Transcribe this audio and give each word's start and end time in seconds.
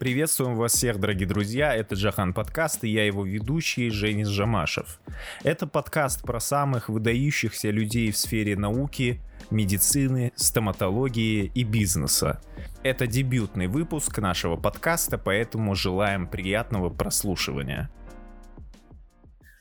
Приветствуем 0.00 0.56
вас 0.56 0.72
всех, 0.72 0.98
дорогие 0.98 1.28
друзья. 1.28 1.74
Это 1.74 1.94
Джахан 1.94 2.32
подкаст, 2.32 2.84
и 2.84 2.88
я 2.88 3.04
его 3.04 3.22
ведущий 3.22 3.90
Женис 3.90 4.28
Жамашев. 4.28 4.98
Это 5.44 5.66
подкаст 5.66 6.22
про 6.22 6.40
самых 6.40 6.88
выдающихся 6.88 7.68
людей 7.68 8.10
в 8.10 8.16
сфере 8.16 8.56
науки, 8.56 9.20
медицины, 9.50 10.32
стоматологии 10.36 11.52
и 11.54 11.64
бизнеса. 11.64 12.40
Это 12.82 13.06
дебютный 13.06 13.66
выпуск 13.66 14.16
нашего 14.16 14.56
подкаста, 14.56 15.18
поэтому 15.18 15.74
желаем 15.74 16.26
приятного 16.26 16.88
прослушивания. 16.88 17.90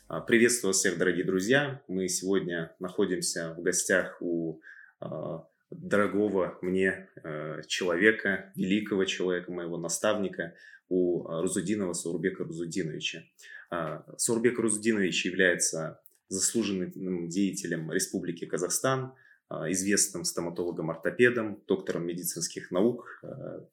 А, 0.08 0.21
приветствую 0.21 0.71
всех, 0.71 0.98
дорогие 0.98 1.26
друзья. 1.26 1.82
Мы 1.90 2.08
сегодня 2.08 2.71
находимся 2.80 3.56
в 3.58 3.62
гостях 3.62 4.16
у 4.21 4.62
а, 5.02 5.44
дорогого 5.70 6.58
мне 6.62 7.10
э, 7.24 7.62
человека, 7.68 8.52
великого 8.56 9.06
человека, 9.06 9.52
моего 9.52 9.78
наставника, 9.78 10.56
у 10.89 11.28
Рузудинова 11.28 11.93
Саурбека 11.93 12.43
Рузудиновича. 12.43 13.24
Э, 13.71 14.02
Саурбек 14.18 14.57
Рузудинович 14.57 15.26
является 15.26 16.02
заслуженным 16.29 17.29
деятелем 17.29 17.92
Республики 17.92 18.46
Казахстан, 18.46 19.14
э, 19.50 19.71
известным 19.71 20.24
стоматологом-ортопедом, 20.24 21.62
доктором 21.68 22.07
медицинских 22.07 22.71
наук, 22.71 23.20
э, 23.24 23.28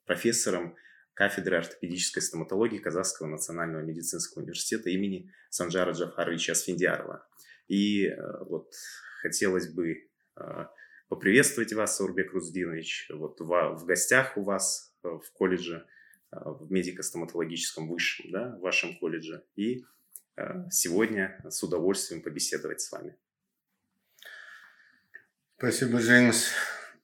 профессором 0.05 0.75
кафедры 1.17 1.57
ортопедической 1.57 2.21
стоматологии 2.21 2.77
Казахского 2.77 3.25
национального 3.25 3.81
медицинского 3.81 4.43
университета 4.43 4.91
имени 4.91 5.31
Санжара 5.49 5.93
Джафаровича 5.93 6.51
Асфендиарова. 6.51 7.27
И 7.67 8.05
э, 8.05 8.15
вот 8.45 8.71
хотелось 9.21 9.67
бы 9.67 10.07
э, 10.35 10.65
поприветствовать 11.07 11.73
вас, 11.73 11.99
Урбек 12.01 12.33
Руздинович, 12.33 13.09
вот 13.13 13.39
в, 13.39 13.85
гостях 13.85 14.37
у 14.37 14.43
вас 14.43 14.93
э, 15.03 15.07
в 15.07 15.31
колледже, 15.33 15.87
э, 16.31 16.37
в 16.43 16.71
медико-стоматологическом 16.71 17.87
высшем, 17.87 18.31
да, 18.31 18.55
в 18.57 18.61
вашем 18.61 18.97
колледже. 18.97 19.43
И 19.55 19.85
э, 20.35 20.69
сегодня 20.69 21.39
с 21.49 21.63
удовольствием 21.63 22.21
побеседовать 22.21 22.81
с 22.81 22.91
вами. 22.91 23.15
Спасибо, 25.57 25.99
Женис. 25.99 26.51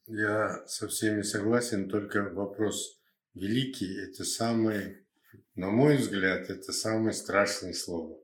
Я 0.06 0.66
со 0.68 0.88
всеми 0.88 1.22
согласен, 1.22 1.90
только 1.90 2.30
вопрос 2.30 3.02
великий– 3.34 3.98
это 4.04 4.26
самый, 4.26 5.06
на 5.56 5.70
мой 5.70 5.98
взгляд, 5.98 6.50
это 6.50 6.74
самое 6.74 7.14
страшное 7.14 7.74
слово. 7.74 8.20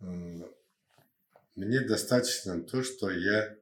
Мне 0.00 1.80
достаточно 1.80 2.60
то, 2.62 2.82
что 2.82 3.10
я 3.10 3.58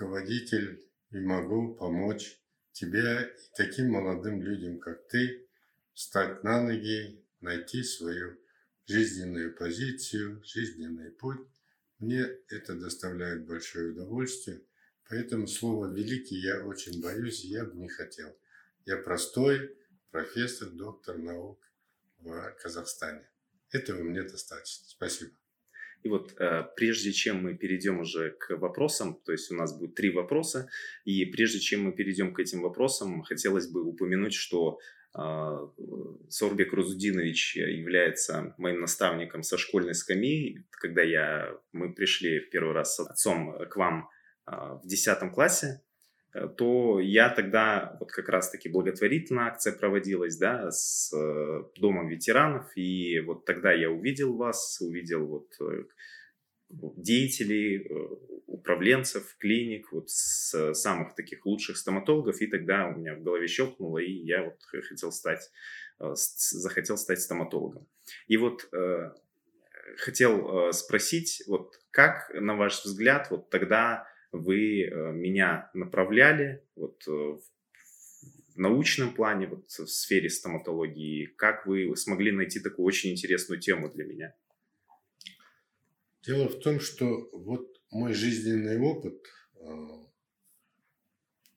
руководитель 0.00 0.82
и 1.10 1.18
могу 1.18 1.74
помочь 1.74 2.40
тебе 2.72 3.34
и 3.36 3.56
таким 3.56 3.90
молодым 3.90 4.42
людям, 4.42 4.78
как 4.78 5.08
ты, 5.08 5.46
встать 5.92 6.42
на 6.44 6.62
ноги, 6.62 7.24
найти 7.40 7.82
свою 7.82 8.38
жизненную 8.86 9.54
позицию, 9.54 10.42
жизненный 10.44 11.10
путь. 11.10 11.40
Мне 11.98 12.22
это 12.48 12.74
доставляет 12.74 13.46
большое 13.46 13.92
удовольствие, 13.92 14.62
поэтому 15.08 15.46
слово 15.46 15.92
«великий» 15.92 16.40
я 16.40 16.64
очень 16.64 17.02
боюсь, 17.02 17.44
я 17.44 17.64
бы 17.64 17.76
не 17.76 17.88
хотел. 17.88 18.34
Я 18.86 18.96
простой 18.96 19.76
профессор, 20.10 20.70
доктор 20.70 21.18
наук 21.18 21.60
в 22.20 22.56
Казахстане. 22.62 23.28
Этого 23.70 24.02
мне 24.02 24.22
достаточно. 24.22 24.86
Спасибо. 24.86 25.39
И 26.02 26.08
вот 26.08 26.34
э, 26.38 26.64
прежде 26.76 27.12
чем 27.12 27.42
мы 27.42 27.54
перейдем 27.54 28.00
уже 28.00 28.30
к 28.30 28.56
вопросам, 28.56 29.20
то 29.24 29.32
есть 29.32 29.50
у 29.50 29.54
нас 29.54 29.78
будет 29.78 29.94
три 29.94 30.10
вопроса, 30.10 30.68
и 31.04 31.24
прежде 31.26 31.60
чем 31.60 31.84
мы 31.84 31.92
перейдем 31.92 32.32
к 32.32 32.40
этим 32.40 32.62
вопросам, 32.62 33.22
хотелось 33.22 33.68
бы 33.68 33.82
упомянуть, 33.82 34.34
что 34.34 34.78
э, 35.14 35.68
Сорбек 36.28 36.72
Рузудинович 36.72 37.56
является 37.56 38.54
моим 38.56 38.80
наставником 38.80 39.42
со 39.42 39.58
школьной 39.58 39.94
скамьи. 39.94 40.64
Когда 40.70 41.02
я, 41.02 41.54
мы 41.72 41.92
пришли 41.92 42.40
первый 42.40 42.74
раз 42.74 42.96
с 42.96 43.00
отцом 43.00 43.58
к 43.68 43.76
вам 43.76 44.08
э, 44.46 44.52
в 44.52 44.86
10 44.86 45.32
классе, 45.32 45.82
то 46.56 47.00
я 47.00 47.28
тогда, 47.30 47.96
вот 47.98 48.12
как 48.12 48.28
раз-таки 48.28 48.68
благотворительная 48.68 49.46
акция 49.46 49.72
проводилась, 49.72 50.36
да, 50.36 50.70
с 50.70 51.12
э, 51.12 51.64
Домом 51.76 52.08
ветеранов, 52.08 52.70
и 52.76 53.18
вот 53.20 53.44
тогда 53.44 53.72
я 53.72 53.90
увидел 53.90 54.36
вас, 54.36 54.80
увидел 54.80 55.26
вот 55.26 55.52
э, 55.60 55.84
деятелей, 56.68 57.84
управленцев, 58.46 59.36
клиник, 59.38 59.90
вот 59.90 60.08
с 60.10 60.74
самых 60.74 61.16
таких 61.16 61.44
лучших 61.44 61.76
стоматологов, 61.76 62.40
и 62.40 62.46
тогда 62.46 62.86
у 62.86 62.98
меня 62.98 63.16
в 63.16 63.22
голове 63.22 63.48
щелкнуло, 63.48 63.98
и 63.98 64.12
я 64.12 64.44
вот 64.44 64.62
хотел 64.88 65.10
стать, 65.10 65.50
захотел 65.98 66.96
стать 66.96 67.20
стоматологом. 67.20 67.88
И 68.28 68.36
вот 68.36 68.70
хотел 69.96 70.72
спросить, 70.72 71.42
вот 71.48 71.74
как, 71.90 72.30
на 72.34 72.54
ваш 72.54 72.84
взгляд, 72.84 73.28
вот 73.30 73.50
тогда 73.50 74.06
вы 74.32 74.84
э, 74.84 75.12
меня 75.12 75.70
направляли 75.74 76.64
вот 76.76 77.02
э, 77.06 77.10
в 77.10 78.58
научном 78.58 79.14
плане, 79.14 79.46
вот 79.46 79.70
в 79.70 79.86
сфере 79.86 80.28
стоматологии, 80.28 81.26
как 81.26 81.66
вы 81.66 81.96
смогли 81.96 82.32
найти 82.32 82.60
такую 82.60 82.86
очень 82.86 83.10
интересную 83.12 83.60
тему 83.60 83.90
для 83.90 84.04
меня? 84.04 84.34
Дело 86.22 86.48
в 86.48 86.60
том, 86.60 86.80
что 86.80 87.28
вот 87.32 87.80
мой 87.90 88.12
жизненный 88.12 88.78
опыт 88.78 89.20
э, 89.54 89.66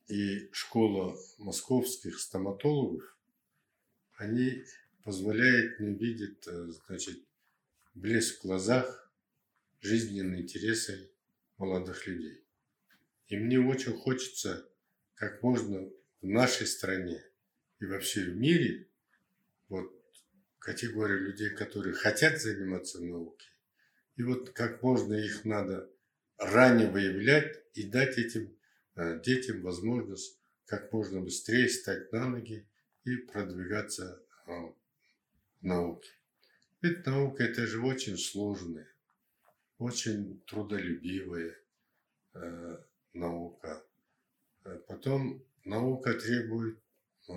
и 0.07 0.49
школа 0.51 1.17
московских 1.37 2.19
стоматологов, 2.19 3.03
они 4.15 4.63
позволяют 5.03 5.79
мне 5.79 5.93
видеть, 5.93 6.45
значит, 6.45 7.19
блеск 7.93 8.39
в 8.39 8.47
глазах, 8.47 9.11
жизненные 9.81 10.43
интересы 10.43 11.11
молодых 11.57 12.07
людей. 12.07 12.42
И 13.33 13.35
мне 13.35 13.59
очень 13.59 13.93
хочется 13.93 14.69
как 15.15 15.41
можно 15.41 15.89
в 16.21 16.27
нашей 16.27 16.67
стране 16.67 17.19
и 17.79 17.85
вообще 17.87 18.25
в 18.25 18.35
мире 18.37 18.87
вот 19.69 19.91
категория 20.59 21.17
людей, 21.17 21.49
которые 21.49 21.95
хотят 21.95 22.39
заниматься 22.39 23.03
наукой, 23.03 23.47
и 24.17 24.21
вот 24.21 24.51
как 24.51 24.83
можно 24.83 25.15
их 25.15 25.45
надо 25.45 25.89
ранее 26.37 26.91
выявлять 26.91 27.59
и 27.73 27.89
дать 27.89 28.19
этим 28.19 28.55
э, 28.97 29.19
детям 29.21 29.63
возможность 29.63 30.39
как 30.65 30.93
можно 30.93 31.19
быстрее 31.19 31.69
стать 31.69 32.11
на 32.11 32.29
ноги 32.29 32.67
и 33.03 33.15
продвигаться 33.15 34.23
э, 34.45 34.51
в 34.51 34.75
науке. 35.63 36.11
Ведь 36.83 37.03
наука 37.07 37.45
это 37.45 37.65
же 37.65 37.81
очень 37.81 38.19
сложная, 38.19 38.93
очень 39.79 40.39
трудолюбивая, 40.45 41.57
э, 42.35 42.77
потом 45.03 45.45
наука 45.65 46.13
требует 46.13 46.79
э, 47.27 47.33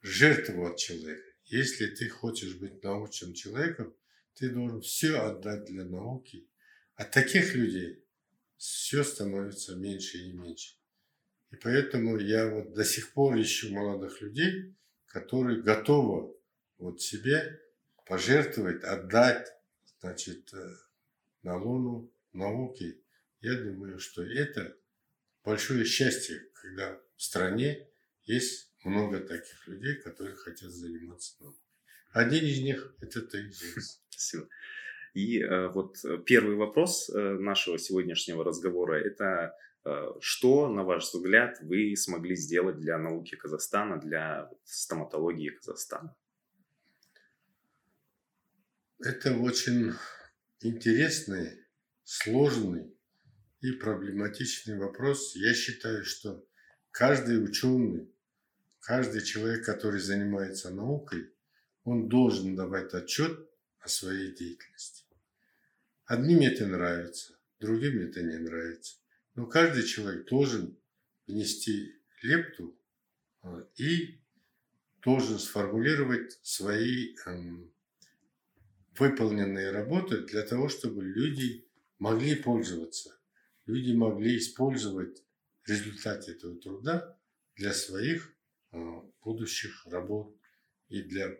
жертву 0.00 0.66
от 0.66 0.78
человека. 0.78 1.22
Если 1.44 1.86
ты 1.86 2.08
хочешь 2.08 2.56
быть 2.56 2.82
научным 2.82 3.34
человеком, 3.34 3.94
ты 4.34 4.48
должен 4.48 4.80
все 4.80 5.18
отдать 5.18 5.66
для 5.66 5.84
науки. 5.84 6.48
А 6.94 7.04
таких 7.04 7.54
людей 7.54 8.02
все 8.56 9.04
становится 9.04 9.76
меньше 9.76 10.18
и 10.18 10.32
меньше. 10.32 10.76
И 11.50 11.56
поэтому 11.56 12.18
я 12.18 12.48
вот 12.48 12.72
до 12.72 12.84
сих 12.84 13.12
пор 13.12 13.38
ищу 13.38 13.70
молодых 13.72 14.22
людей, 14.22 14.74
которые 15.06 15.62
готовы 15.62 16.34
вот 16.78 17.02
себе 17.02 17.60
пожертвовать, 18.06 18.82
отдать, 18.84 19.48
значит, 20.00 20.52
э, 20.54 20.74
на 21.42 21.58
луну 21.58 22.10
науки 22.32 23.02
я 23.40 23.54
думаю, 23.54 23.98
что 23.98 24.22
это 24.22 24.74
большое 25.44 25.84
счастье, 25.84 26.40
когда 26.64 26.98
в 27.16 27.22
стране 27.22 27.86
есть 28.24 28.72
много 28.84 29.20
таких 29.20 29.68
людей, 29.68 29.96
которые 29.96 30.34
хотят 30.34 30.70
заниматься 30.70 31.34
наукой. 31.40 31.60
Один 32.12 32.44
из 32.44 32.60
них– 32.60 32.94
это 33.00 33.20
ты, 33.22 33.52
Спасибо. 34.08 34.48
И 35.12 35.40
э, 35.40 35.68
вот 35.68 35.96
первый 36.26 36.56
вопрос 36.56 37.10
э, 37.10 37.18
нашего 37.38 37.78
сегодняшнего 37.78 38.44
разговора– 38.44 38.94
это 39.04 39.54
э, 39.84 40.08
что, 40.20 40.68
на 40.68 40.84
ваш 40.84 41.12
взгляд, 41.12 41.58
вы 41.60 41.94
смогли 41.96 42.34
сделать 42.34 42.78
для 42.80 42.98
науки 42.98 43.34
Казахстана, 43.36 44.00
для 44.00 44.50
стоматологии 44.64 45.50
Казахстана? 45.50 46.16
Это 49.00 49.36
очень 49.36 49.92
интересный, 50.60 51.66
сложный 52.04 52.96
и 53.60 53.72
проблематичный 53.72 54.78
вопрос. 54.78 55.36
Я 55.36 55.54
считаю, 55.54 56.04
что 56.04 56.44
каждый 56.94 57.44
ученый, 57.44 58.08
каждый 58.78 59.20
человек, 59.20 59.66
который 59.66 59.98
занимается 59.98 60.70
наукой, 60.70 61.32
он 61.82 62.08
должен 62.08 62.54
давать 62.54 62.94
отчет 62.94 63.50
о 63.80 63.88
своей 63.88 64.32
деятельности. 64.32 65.04
Одним 66.04 66.42
это 66.42 66.66
нравится, 66.66 67.36
другим 67.58 67.98
это 67.98 68.22
не 68.22 68.38
нравится. 68.38 68.98
Но 69.34 69.46
каждый 69.46 69.82
человек 69.82 70.28
должен 70.28 70.78
внести 71.26 72.00
лепту 72.22 72.78
а, 73.42 73.66
и 73.76 74.20
должен 75.02 75.40
сформулировать 75.40 76.38
свои 76.42 77.16
эм, 77.26 77.72
выполненные 78.96 79.72
работы 79.72 80.22
для 80.22 80.42
того, 80.42 80.68
чтобы 80.68 81.02
люди 81.04 81.66
могли 81.98 82.36
пользоваться, 82.36 83.18
люди 83.66 83.92
могли 83.92 84.38
использовать 84.38 85.24
результаты 85.66 86.32
этого 86.32 86.60
труда 86.60 87.18
для 87.56 87.72
своих 87.72 88.34
э, 88.72 88.78
будущих 89.22 89.86
работ 89.86 90.36
и 90.88 91.02
для 91.02 91.36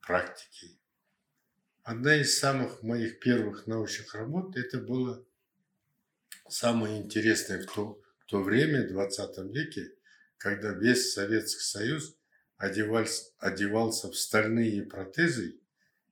практики. 0.00 0.78
Одна 1.82 2.16
из 2.16 2.38
самых 2.38 2.82
моих 2.82 3.20
первых 3.20 3.66
научных 3.66 4.14
работ 4.14 4.56
это 4.56 4.78
было 4.78 5.24
самое 6.48 7.02
интересное 7.02 7.62
в 7.62 7.66
то, 7.66 8.00
в 8.18 8.24
то 8.26 8.42
время, 8.42 8.86
в 8.86 8.88
20 8.88 9.38
веке, 9.54 9.92
когда 10.38 10.72
весь 10.72 11.12
Советский 11.12 11.60
Союз 11.60 12.16
одевался, 12.56 13.32
одевался 13.38 14.10
в 14.10 14.16
стальные 14.16 14.82
протезы, 14.84 15.60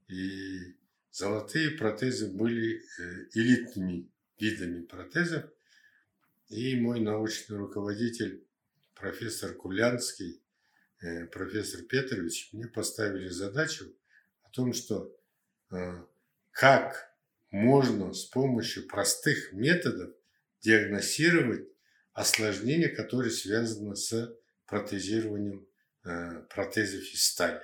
и 0.09 0.77
золотые 1.11 1.73
протезы 1.73 2.31
были 2.31 2.77
э, 2.77 3.29
элитными 3.35 4.11
видами 4.39 4.83
протезов. 4.85 5.52
И 6.53 6.79
мой 6.79 7.01
научный 7.01 7.57
руководитель, 7.57 8.47
профессор 8.95 9.55
Кулянский, 9.55 10.43
э, 11.01 11.25
профессор 11.29 11.81
Петрович, 11.81 12.51
мне 12.53 12.67
поставили 12.69 13.29
задачу 13.29 13.87
о 14.43 14.51
том, 14.51 14.75
что 14.75 15.17
э, 15.71 16.05
как 16.51 17.17
можно 17.51 18.13
с 18.13 18.27
помощью 18.27 18.87
простых 18.87 19.55
методов 19.55 20.15
диагностировать 20.61 21.67
осложнения, 22.13 22.95
которые 22.95 23.31
связаны 23.31 23.97
с 23.97 24.37
протезированием 24.67 25.67
э, 26.05 26.43
протезов 26.51 27.01
из 27.01 27.25
стали. 27.25 27.63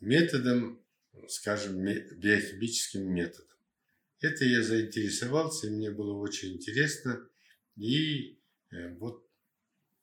Методом, 0.00 0.84
скажем, 1.28 1.82
биохимическим 1.82 3.10
методом. 3.10 3.55
Это 4.20 4.44
я 4.44 4.62
заинтересовался, 4.62 5.70
мне 5.70 5.90
было 5.90 6.14
очень 6.14 6.54
интересно. 6.54 7.28
И 7.76 8.38
э, 8.70 8.94
вот 8.98 9.28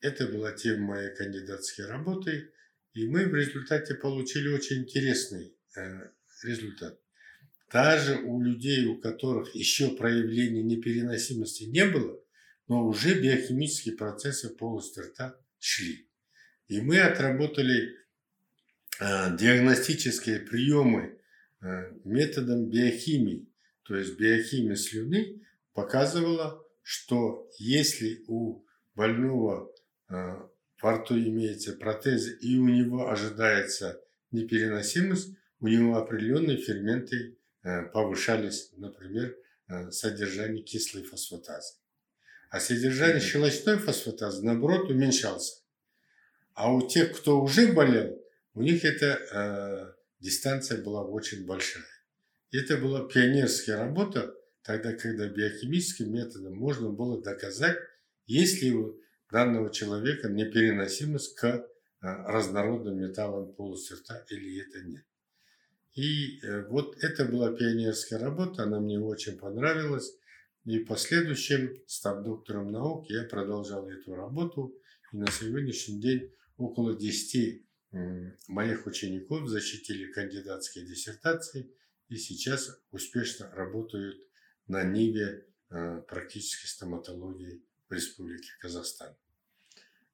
это 0.02 0.28
была 0.28 0.52
тема 0.52 0.96
моей 0.96 1.16
кандидатской 1.16 1.88
работы. 1.88 2.52
И 2.94 3.08
мы 3.08 3.26
в 3.26 3.34
результате 3.34 3.96
получили 3.96 4.50
очень 4.50 4.84
интересный 4.84 5.56
э, 5.76 6.10
результат. 6.44 7.00
Даже 7.72 8.18
у 8.18 8.40
людей, 8.40 8.86
у 8.86 9.00
которых 9.00 9.56
еще 9.56 9.96
проявления 9.96 10.62
непереносимости 10.62 11.64
не 11.64 11.86
было, 11.86 12.20
но 12.68 12.88
уже 12.88 13.20
биохимические 13.20 13.96
процессы 13.96 14.50
полости 14.50 15.00
рта 15.00 15.36
шли. 15.58 16.08
И 16.68 16.82
мы 16.82 17.00
отработали 17.00 17.96
э, 19.00 19.38
диагностические 19.38 20.40
приемы 20.40 21.20
методом 22.04 22.70
биохимии 22.70 23.48
то 23.84 23.96
есть 23.96 24.18
биохимия 24.18 24.76
слюны, 24.76 25.42
показывала, 25.74 26.64
что 26.82 27.50
если 27.58 28.24
у 28.28 28.64
больного 28.96 29.74
э, 30.10 30.14
во 30.82 30.94
рту 30.98 31.18
имеется 31.18 31.74
протез 31.74 32.42
и 32.42 32.58
у 32.58 32.68
него 32.68 33.10
ожидается 33.10 34.02
непереносимость, 34.32 35.30
у 35.60 35.68
него 35.68 35.98
определенные 35.98 36.58
ферменты 36.58 37.38
э, 37.64 37.84
повышались, 37.84 38.72
например, 38.76 39.36
э, 39.68 39.92
содержание 39.92 40.64
кислой 40.64 41.04
фосфатазы. 41.04 41.76
А 42.50 42.60
содержание 42.60 43.22
щелочной 43.22 43.78
фосфатазы, 43.78 44.44
наоборот, 44.44 44.90
уменьшался. 44.90 45.62
А 46.54 46.72
у 46.72 46.88
тех, 46.88 47.18
кто 47.18 47.42
уже 47.42 47.72
болел, 47.72 48.22
у 48.54 48.62
них 48.62 48.86
эта 48.86 49.20
э, 49.32 49.94
дистанция 50.20 50.84
была 50.84 51.04
очень 51.04 51.46
большая. 51.46 51.93
Это 52.54 52.78
была 52.78 53.08
пионерская 53.08 53.78
работа, 53.78 54.32
тогда, 54.62 54.94
когда 54.94 55.28
биохимическим 55.28 56.14
методом 56.14 56.56
можно 56.56 56.92
было 56.92 57.20
доказать, 57.20 57.80
есть 58.28 58.62
ли 58.62 58.72
у 58.72 59.02
данного 59.32 59.72
человека 59.72 60.30
непереносимость 60.30 61.36
к 61.36 61.46
э, 61.46 61.66
разнородным 62.00 63.00
металлам 63.00 63.52
полости 63.54 63.94
рта 63.94 64.24
или 64.30 64.62
это 64.62 64.84
нет. 64.84 65.04
И 65.96 66.42
э, 66.42 66.68
вот 66.68 66.96
это 67.04 67.26
была 67.26 67.52
пионерская 67.52 68.20
работа, 68.20 68.64
она 68.64 68.80
мне 68.80 69.00
очень 69.00 69.36
понравилась. 69.40 70.16
И 70.66 70.78
в 70.78 70.86
последующем, 70.86 71.76
став 71.88 72.24
доктором 72.24 72.72
наук, 72.72 73.10
я 73.10 73.24
продолжал 73.24 73.90
эту 73.90 74.14
работу. 74.14 74.80
И 75.12 75.18
на 75.18 75.26
сегодняшний 75.32 76.00
день 76.00 76.32
около 76.58 76.96
10 76.96 77.64
моих 78.48 78.86
учеников 78.88 79.48
защитили 79.50 80.12
кандидатские 80.12 80.86
диссертации– 80.86 81.72
и 82.14 82.18
сейчас 82.18 82.80
успешно 82.92 83.50
работают 83.56 84.24
на 84.68 84.84
Ниве 84.84 85.48
э, 85.72 86.02
практической 86.08 86.68
стоматологии 86.68 87.64
в 87.90 87.94
Республике 87.94 88.50
Казахстан. 88.62 89.16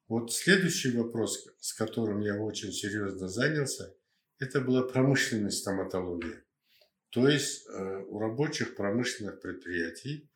Вот 0.08 0.32
следующий 0.32 0.96
вопрос, 0.96 1.46
с 1.58 1.74
которым 1.74 2.20
я 2.20 2.40
очень 2.40 2.72
серьезно 2.72 3.28
занялся, 3.28 3.94
это 4.38 4.62
была 4.62 4.82
промышленная 4.82 5.50
стоматология. 5.50 6.42
То 7.10 7.28
есть 7.28 7.66
э, 7.68 8.04
у 8.08 8.18
рабочих 8.18 8.76
промышленных 8.76 9.38
предприятий 9.38 10.30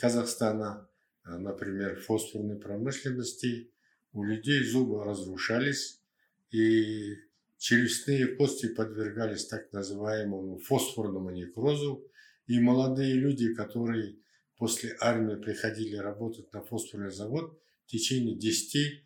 Казахстана, 0.00 0.90
э, 1.24 1.36
например, 1.36 2.00
фосфорной 2.00 2.58
промышленности, 2.58 3.72
у 4.12 4.24
людей 4.24 4.64
зубы 4.64 5.04
разрушались, 5.04 6.02
и 6.50 7.14
челюстные 7.60 8.26
кости 8.36 8.68
подвергались 8.68 9.46
так 9.46 9.70
называемому 9.72 10.58
фосфорному 10.60 11.30
некрозу, 11.30 12.02
и 12.46 12.58
молодые 12.58 13.12
люди, 13.14 13.52
которые 13.54 14.16
после 14.56 14.96
армии 14.98 15.36
приходили 15.36 15.96
работать 15.96 16.50
на 16.54 16.62
фосфорный 16.62 17.10
завод, 17.10 17.60
в 17.84 17.90
течение 17.90 18.34
10-15 18.34 19.02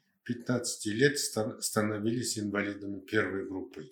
лет 0.87 1.19
становились 1.19 2.39
инвалидами 2.39 3.01
первой 3.01 3.45
группы, 3.45 3.91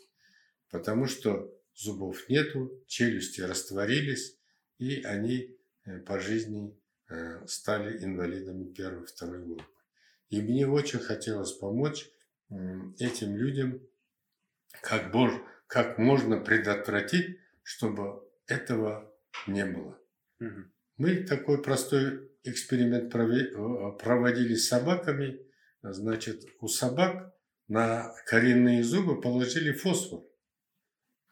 потому 0.70 1.06
что 1.06 1.52
зубов 1.74 2.28
нету, 2.28 2.70
челюсти 2.86 3.40
растворились, 3.40 4.36
и 4.78 5.02
они 5.02 5.56
э, 5.84 5.98
по 5.98 6.20
жизни 6.20 6.72
э, 7.08 7.44
стали 7.48 8.04
инвалидами 8.04 8.72
первой, 8.72 9.06
второй 9.06 9.44
группы. 9.44 9.64
И 10.30 10.40
мне 10.40 10.68
очень 10.68 11.00
хотелось 11.00 11.52
помочь 11.52 12.08
этим 12.98 13.34
людям 13.34 13.80
как, 14.80 15.10
бож, 15.10 15.32
как 15.66 15.98
можно 15.98 16.38
предотвратить, 16.38 17.38
чтобы 17.62 18.28
этого 18.46 19.12
не 19.46 19.64
было. 19.64 19.98
Угу. 20.40 20.60
Мы 20.98 21.16
такой 21.24 21.62
простой 21.62 22.30
эксперимент 22.44 23.10
проводили 23.10 24.54
с 24.54 24.68
собаками. 24.68 25.40
Значит, 25.82 26.44
у 26.60 26.68
собак 26.68 27.34
на 27.68 28.12
коренные 28.26 28.84
зубы 28.84 29.20
положили 29.20 29.72
фосфор. 29.72 30.24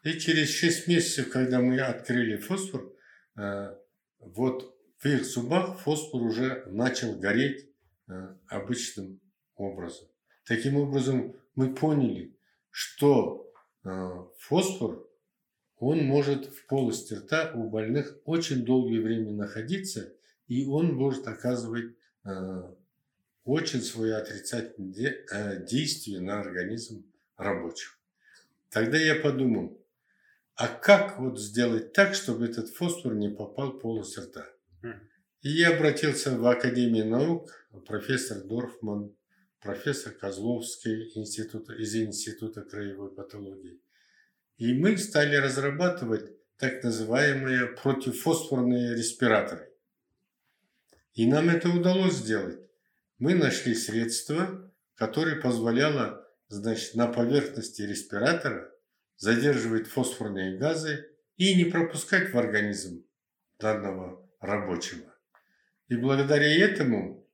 И 0.03 0.19
через 0.19 0.51
6 0.51 0.89
месяцев, 0.89 1.31
когда 1.31 1.61
мы 1.61 1.79
открыли 1.81 2.37
фосфор, 2.37 2.97
э, 3.37 3.77
вот 4.19 4.75
в 4.99 5.07
их 5.07 5.25
зубах 5.25 5.79
фосфор 5.81 6.23
уже 6.23 6.65
начал 6.67 7.19
гореть 7.19 7.69
э, 8.09 8.13
обычным 8.49 9.21
образом. 9.57 10.09
Таким 10.47 10.77
образом, 10.77 11.37
мы 11.55 11.75
поняли, 11.75 12.35
что 12.71 13.53
э, 13.85 13.89
фосфор, 14.39 15.09
он 15.77 16.05
может 16.05 16.47
в 16.47 16.67
полости 16.67 17.15
рта 17.15 17.53
у 17.55 17.69
больных 17.69 18.19
очень 18.25 18.65
долгое 18.65 19.01
время 19.01 19.33
находиться, 19.33 20.13
и 20.47 20.67
он 20.67 20.95
может 20.95 21.27
оказывать 21.27 21.95
э, 22.25 22.75
очень 23.45 23.81
свое 23.83 24.17
отрицательное 24.17 25.25
э, 25.33 25.65
действие 25.65 26.21
на 26.21 26.41
организм 26.41 27.05
рабочих. 27.37 27.99
Тогда 28.69 28.99
я 28.99 29.17
подумал, 29.17 29.81
а 30.55 30.69
как 30.69 31.19
вот 31.19 31.41
сделать 31.41 31.93
так, 31.93 32.15
чтобы 32.15 32.45
этот 32.45 32.69
фосфор 32.69 33.15
не 33.15 33.31
попал 33.31 33.73
в 33.73 33.79
полость 33.79 34.19
рта? 34.19 34.47
Хм. 34.83 35.01
И 35.43 35.49
я 35.49 35.75
обратился 35.75 36.37
в 36.37 36.47
Академию 36.47 37.07
наук, 37.07 37.67
профессор 37.87 38.43
Дорфман 38.43 39.15
профессор 39.61 40.13
Козловский 40.13 41.13
института, 41.15 41.75
из 41.75 41.95
Института 41.95 42.63
краевой 42.63 43.15
патологии. 43.15 43.81
И 44.57 44.75
мы 44.75 44.97
стали 44.99 45.37
разрабатывать 45.37 46.33
так 46.57 46.83
называемые 46.83 47.67
противофосфорные 47.69 48.95
респираторы. 48.95 49.73
И 51.15 51.27
нам 51.27 51.49
это 51.49 51.69
удалось 51.69 52.15
сделать. 52.15 52.61
Мы 53.19 53.35
нашли 53.35 53.75
средство, 53.75 54.71
которое 54.95 55.37
позволяло 55.41 56.27
значит, 56.49 56.95
на 56.95 57.07
поверхности 57.07 57.83
респиратора 57.83 58.71
задерживать 59.17 59.87
фосфорные 59.87 60.59
газы 60.59 61.07
и 61.37 61.55
не 61.55 61.65
пропускать 61.71 62.33
в 62.33 62.39
организм 62.39 63.05
данного 63.59 64.27
рабочего. 64.41 65.15
И 65.89 65.97
благодаря 65.97 66.53
этому 66.53 67.27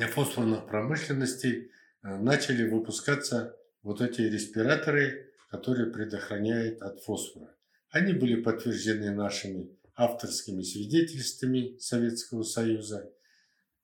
фосфорных 0.00 0.66
промышленностей 0.66 1.70
э, 2.02 2.16
начали 2.16 2.68
выпускаться 2.68 3.56
вот 3.82 4.00
эти 4.00 4.22
респираторы, 4.22 5.32
которые 5.50 5.90
предохраняют 5.90 6.80
от 6.80 7.00
фосфора. 7.00 7.54
Они 7.90 8.12
были 8.12 8.40
подтверждены 8.40 9.10
нашими 9.10 9.70
авторскими 9.94 10.62
свидетельствами 10.62 11.76
Советского 11.78 12.42
Союза. 12.42 13.12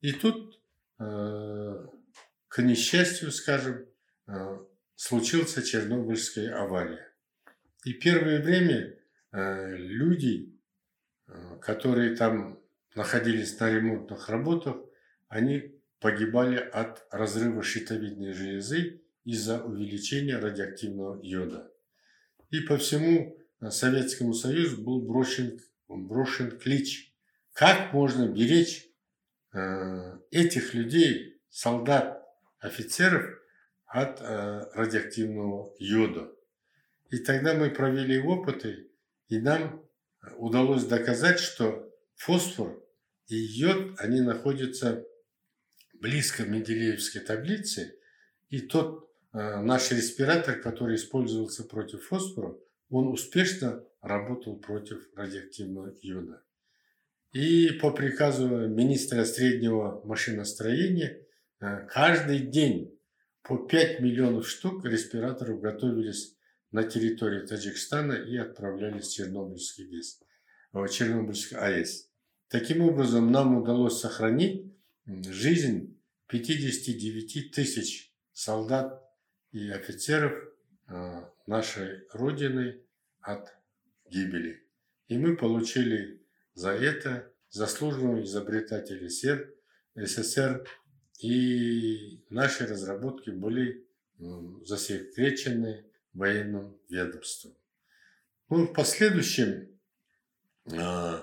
И 0.00 0.12
тут, 0.12 0.60
э, 0.98 1.86
к 2.48 2.62
несчастью, 2.62 3.30
скажем, 3.30 3.86
э, 4.26 4.58
случился 4.94 5.62
Чернобыльская 5.62 6.56
авария. 6.56 7.12
И 7.84 7.92
первое 7.92 8.42
время 8.42 8.94
люди, 9.30 10.58
которые 11.60 12.16
там 12.16 12.58
находились 12.94 13.60
на 13.60 13.70
ремонтных 13.70 14.30
работах, 14.30 14.76
они 15.28 15.77
погибали 16.00 16.56
от 16.56 17.06
разрыва 17.10 17.62
щитовидной 17.62 18.32
железы 18.32 19.02
из-за 19.24 19.62
увеличения 19.62 20.38
радиоактивного 20.38 21.20
йода. 21.22 21.72
И 22.50 22.60
по 22.60 22.76
всему 22.78 23.36
Советскому 23.68 24.32
Союзу 24.32 24.82
был 24.82 25.02
брошен, 25.02 25.60
брошен 25.88 26.58
клич, 26.58 27.14
как 27.52 27.92
можно 27.92 28.28
беречь 28.28 28.86
э, 29.52 30.18
этих 30.30 30.74
людей, 30.74 31.40
солдат, 31.50 32.24
офицеров 32.60 33.24
от 33.86 34.20
э, 34.20 34.70
радиоактивного 34.74 35.74
йода. 35.78 36.32
И 37.10 37.18
тогда 37.18 37.54
мы 37.54 37.70
провели 37.70 38.20
опыты, 38.20 38.90
и 39.28 39.38
нам 39.40 39.82
удалось 40.36 40.84
доказать, 40.84 41.40
что 41.40 41.90
фосфор 42.14 42.82
и 43.26 43.36
йод, 43.36 43.98
они 43.98 44.20
находятся 44.20 45.04
близко 46.00 46.44
к 46.44 46.48
Менделеевской 46.48 47.20
таблице, 47.20 47.96
и 48.48 48.60
тот 48.60 49.10
э, 49.32 49.60
наш 49.60 49.90
респиратор, 49.90 50.60
который 50.60 50.96
использовался 50.96 51.64
против 51.64 52.04
фосфора, 52.04 52.56
он 52.88 53.08
успешно 53.08 53.84
работал 54.00 54.58
против 54.58 55.08
радиоактивного 55.14 55.94
йода. 56.00 56.42
И 57.32 57.70
по 57.72 57.90
приказу 57.90 58.48
министра 58.68 59.24
среднего 59.24 60.00
машиностроения 60.04 61.26
э, 61.60 61.86
каждый 61.88 62.40
день 62.40 62.98
по 63.42 63.58
5 63.58 64.00
миллионов 64.00 64.48
штук 64.48 64.84
респираторов 64.84 65.60
готовились 65.60 66.36
на 66.70 66.84
территории 66.84 67.46
Таджикистана 67.46 68.12
и 68.12 68.36
отправлялись 68.36 69.08
в 69.08 69.14
Чернобыльский 69.14 69.86
ГЭС, 69.88 70.20
в 70.72 70.86
Чернобыльский 70.88 71.56
АЭС. 71.56 72.10
Таким 72.48 72.82
образом, 72.82 73.30
нам 73.30 73.56
удалось 73.56 74.00
сохранить 74.00 74.72
жизнь 75.08 75.98
59 76.28 77.52
тысяч 77.52 78.12
солдат 78.32 79.02
и 79.52 79.70
офицеров 79.70 80.32
э, 80.88 81.22
нашей 81.46 82.06
Родины 82.12 82.82
от 83.20 83.54
гибели. 84.10 84.62
И 85.08 85.16
мы 85.16 85.36
получили 85.36 86.22
за 86.54 86.70
это 86.70 87.32
заслуженного 87.50 88.22
изобретателя 88.22 89.08
СССР, 89.94 90.66
и 91.20 92.22
наши 92.30 92.66
разработки 92.66 93.30
были 93.30 93.86
засекречены 94.64 95.84
военным 96.12 96.76
ведомством. 96.88 97.54
Ну, 98.48 98.66
в 98.66 98.72
последующем 98.72 99.68
э, 100.66 101.22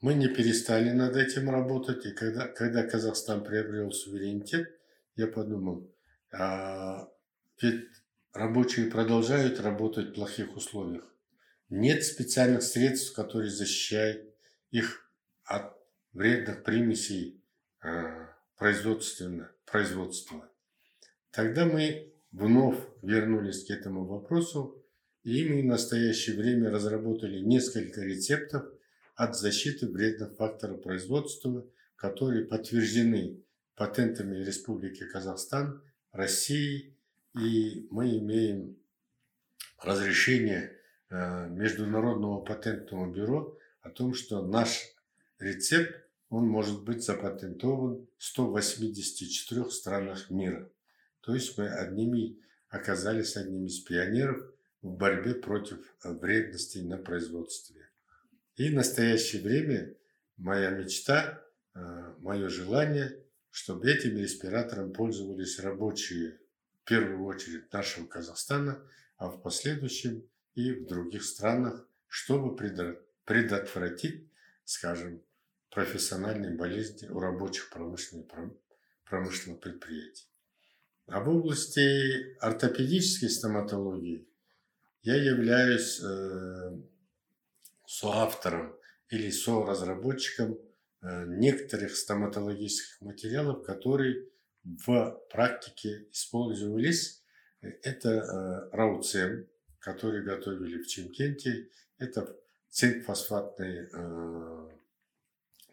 мы 0.00 0.14
не 0.14 0.28
перестали 0.28 0.90
над 0.90 1.16
этим 1.16 1.50
работать, 1.50 2.06
и 2.06 2.12
когда, 2.12 2.46
когда 2.46 2.84
Казахстан 2.84 3.42
приобрел 3.42 3.90
суверенитет, 3.90 4.70
я 5.16 5.26
подумал, 5.26 5.92
а, 6.32 7.08
ведь 7.60 7.86
рабочие 8.32 8.90
продолжают 8.90 9.60
работать 9.60 10.10
в 10.10 10.14
плохих 10.14 10.56
условиях. 10.56 11.04
Нет 11.68 12.04
специальных 12.04 12.62
средств, 12.62 13.12
которые 13.14 13.50
защищают 13.50 14.22
их 14.70 15.10
от 15.44 15.76
вредных 16.12 16.62
примесей 16.62 17.42
а, 17.80 18.36
производства. 18.56 20.48
Тогда 21.32 21.66
мы 21.66 22.14
вновь 22.30 22.78
вернулись 23.02 23.64
к 23.64 23.70
этому 23.70 24.06
вопросу, 24.06 24.80
и 25.24 25.44
мы 25.48 25.62
в 25.62 25.66
настоящее 25.66 26.36
время 26.36 26.70
разработали 26.70 27.40
несколько 27.40 28.02
рецептов– 28.02 28.64
от 29.18 29.36
защиты 29.36 29.88
вредных 29.88 30.36
факторов 30.36 30.80
производства, 30.80 31.66
которые 31.96 32.44
подтверждены 32.44 33.42
патентами 33.74 34.36
Республики 34.36 35.04
Казахстан, 35.06 35.82
России, 36.12 36.94
и 37.36 37.88
мы 37.90 38.16
имеем 38.18 38.76
разрешение 39.82 40.72
э, 41.10 41.48
Международного 41.48 42.40
патентного 42.42 43.12
бюро 43.12 43.58
о 43.82 43.90
том, 43.90 44.14
что 44.14 44.46
наш 44.46 44.84
рецепт 45.40 45.96
он 46.30 46.46
может 46.46 46.84
быть 46.84 47.02
запатентован 47.02 48.06
в 48.16 48.24
184 48.24 49.68
странах 49.70 50.30
мира. 50.30 50.70
То 51.22 51.34
есть 51.34 51.58
мы 51.58 51.66
одними 51.66 52.38
оказались 52.68 53.36
одними 53.36 53.66
из 53.66 53.80
пионеров 53.80 54.40
в 54.80 54.92
борьбе 54.92 55.34
против 55.34 55.96
вредностей 56.04 56.82
на 56.82 56.98
производстве. 56.98 57.87
И 58.58 58.70
в 58.70 58.74
настоящее 58.74 59.40
время 59.40 59.94
моя 60.36 60.70
мечта, 60.70 61.40
э, 61.74 62.14
мое 62.18 62.48
желание, 62.48 63.24
чтобы 63.50 63.88
этим 63.88 64.18
респиратором 64.18 64.92
пользовались 64.92 65.60
рабочие, 65.60 66.40
в 66.82 66.84
первую 66.84 67.24
очередь 67.24 67.72
нашего 67.72 68.06
Казахстана, 68.06 68.82
а 69.16 69.28
в 69.28 69.42
последующем 69.42 70.28
и 70.56 70.72
в 70.72 70.86
других 70.86 71.22
странах, 71.22 71.86
чтобы 72.08 72.56
предотвратить, 73.24 74.28
скажем, 74.64 75.22
профессиональные 75.70 76.56
болезни 76.56 77.06
у 77.06 77.20
рабочих 77.20 77.70
промышленных, 77.70 78.26
промышленных 79.04 79.60
предприятий. 79.60 80.26
А 81.06 81.20
в 81.20 81.28
области 81.28 82.36
ортопедической 82.40 83.30
стоматологии 83.30 84.26
я 85.02 85.14
являюсь 85.14 86.00
э, 86.02 86.80
соавтором 87.88 88.76
или 89.08 89.30
соразработчиком 89.30 90.58
э, 91.00 91.24
некоторых 91.26 91.96
стоматологических 91.96 93.00
материалов, 93.00 93.64
которые 93.64 94.28
в 94.62 95.18
практике 95.30 96.06
использовались. 96.12 97.24
Это 97.62 98.10
э, 98.10 98.76
рауцем, 98.76 99.48
который 99.78 100.22
готовили 100.22 100.82
в 100.82 100.86
Чемкенте. 100.86 101.70
Это 101.96 102.36
цинк-фосфатный 102.68 103.88
э, 103.90 104.68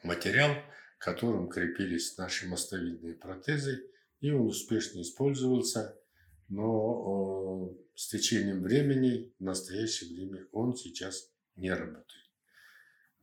материал, 0.04 0.56
которым 0.98 1.50
крепились 1.50 2.18
наши 2.18 2.48
мостовидные 2.48 3.16
протезы, 3.16 3.84
и 4.22 4.32
он 4.32 4.48
успешно 4.48 5.02
использовался, 5.02 6.00
но 6.48 7.76
с 7.94 8.08
течением 8.08 8.64
времени, 8.64 9.34
в 9.38 9.44
настоящее 9.44 10.16
время 10.16 10.48
он 10.54 10.78
сейчас 10.78 11.35
не 11.56 11.72
работает. 11.72 12.06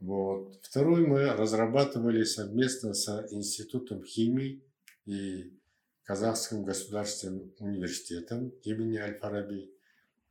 Вот. 0.00 0.58
Второй 0.62 1.06
мы 1.06 1.32
разрабатывали 1.32 2.24
совместно 2.24 2.92
с 2.92 3.08
Институтом 3.30 4.04
химии 4.04 4.64
и 5.04 5.58
Казахским 6.04 6.64
государственным 6.64 7.54
университетом 7.60 8.48
имени 8.64 8.96
Аль-Фараби 8.96 9.72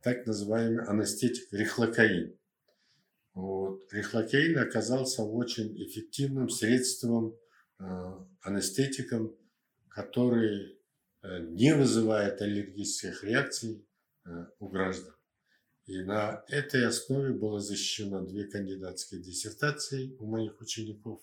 так 0.02 0.26
называемый 0.26 0.84
анестетик 0.84 1.50
рихлокаин. 1.52 2.36
Вот. 3.34 3.90
Рихлокаин 3.92 4.58
оказался 4.58 5.22
очень 5.22 5.74
эффективным 5.82 6.50
средством, 6.50 7.38
э, 7.78 7.84
анестетиком, 8.42 9.34
который 9.88 10.78
э, 11.22 11.38
не 11.44 11.74
вызывает 11.74 12.42
аллергических 12.42 13.24
реакций 13.24 13.86
э, 14.26 14.46
у 14.58 14.68
граждан. 14.68 15.14
И 15.86 15.98
на 16.02 16.44
этой 16.48 16.86
основе 16.86 17.32
было 17.32 17.60
защищено 17.60 18.24
две 18.24 18.44
кандидатские 18.44 19.20
диссертации 19.20 20.14
у 20.20 20.26
моих 20.26 20.60
учеников. 20.60 21.20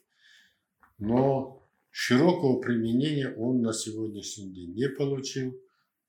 Но 0.97 1.65
широкого 1.91 2.59
применения 2.59 3.33
он 3.33 3.61
на 3.61 3.71
сегодняшний 3.71 4.51
день 4.51 4.73
не 4.73 4.89
получил. 4.89 5.57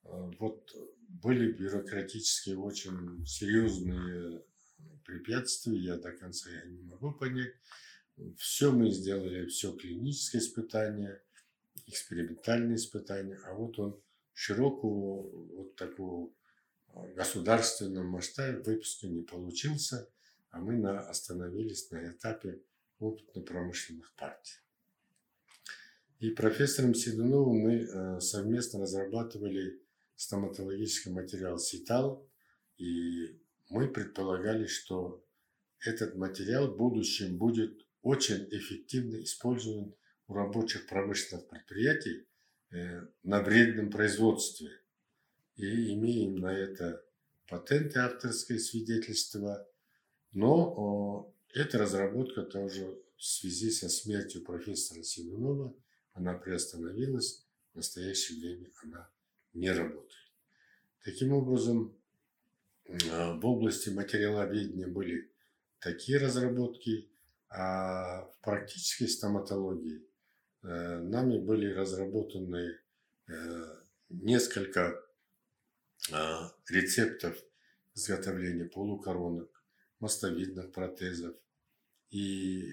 А, 0.02 0.30
вот 0.40 0.74
были 1.08 1.52
бюрократические 1.52 2.58
очень 2.58 3.24
серьезные 3.24 4.42
препятствия, 5.04 5.76
я 5.76 5.96
до 5.96 6.12
конца 6.12 6.50
я 6.50 6.64
не 6.64 6.82
могу 6.82 7.12
понять. 7.12 7.54
Все 8.36 8.72
мы 8.72 8.90
сделали, 8.90 9.46
все 9.46 9.72
клиническое 9.72 10.40
испытание, 10.40 11.22
экспериментальные 11.86 12.76
испытания, 12.76 13.38
а 13.44 13.54
вот 13.54 13.78
он 13.78 14.00
широкого 14.32 15.22
вот 15.54 15.76
такого 15.76 16.32
государственном 17.14 18.06
масштабе 18.06 18.58
выпуска 18.58 19.06
не 19.06 19.22
получился, 19.22 20.08
а 20.50 20.58
мы 20.58 20.76
на, 20.76 21.00
остановились 21.00 21.90
на 21.90 22.10
этапе 22.10 22.60
опытно-промышленных 22.98 24.14
партий. 24.16 24.58
И 26.18 26.30
профессором 26.30 26.94
Седуновым 26.94 27.56
мы 27.56 27.74
э, 27.76 28.20
совместно 28.20 28.80
разрабатывали 28.80 29.80
стоматологический 30.16 31.10
материал 31.10 31.58
Ситал, 31.58 32.28
и 32.76 33.40
мы 33.70 33.88
предполагали, 33.88 34.66
что 34.66 35.24
этот 35.78 36.16
материал 36.16 36.68
в 36.68 36.76
будущем 36.76 37.38
будет 37.38 37.86
очень 38.02 38.46
эффективно 38.50 39.22
использован 39.22 39.94
у 40.28 40.34
рабочих 40.34 40.86
промышленных 40.86 41.48
предприятий 41.48 42.26
э, 42.70 43.06
на 43.22 43.42
вредном 43.42 43.90
производстве. 43.90 44.70
И 45.60 45.92
имеем 45.94 46.36
на 46.36 46.52
это 46.52 47.04
патенты, 47.46 47.98
авторское 47.98 48.58
свидетельство. 48.58 49.68
Но 50.32 51.34
эта 51.52 51.78
разработка 51.78 52.42
тоже 52.42 52.98
в 53.16 53.24
связи 53.24 53.70
со 53.70 53.90
смертью 53.90 54.42
профессора 54.42 55.02
Симонова, 55.02 55.74
она 56.14 56.34
приостановилась. 56.34 57.44
В 57.72 57.76
настоящее 57.76 58.40
время 58.40 58.70
она 58.82 59.10
не 59.52 59.70
работает. 59.70 60.32
Таким 61.04 61.32
образом, 61.32 61.94
э, 62.84 63.34
в 63.34 63.44
области 63.44 63.90
материаловедения 63.90 64.86
были 64.86 65.30
такие 65.78 66.18
разработки, 66.18 67.10
а 67.50 68.24
в 68.24 68.40
практической 68.40 69.06
стоматологии 69.06 70.02
э, 70.62 70.98
нами 71.00 71.38
были 71.38 71.72
разработаны 71.72 72.78
э, 73.28 73.82
несколько 74.08 75.04
рецептов 76.68 77.36
изготовления 77.94 78.64
полукоронок, 78.64 79.62
мостовидных 80.00 80.72
протезов 80.72 81.34
и 82.10 82.72